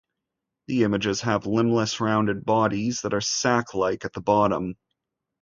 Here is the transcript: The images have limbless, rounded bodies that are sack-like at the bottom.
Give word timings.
The 0.65 0.81
images 0.81 1.21
have 1.21 1.45
limbless, 1.45 1.99
rounded 1.99 2.43
bodies 2.43 3.01
that 3.01 3.13
are 3.13 3.21
sack-like 3.21 4.03
at 4.03 4.13
the 4.13 4.19
bottom. 4.21 4.73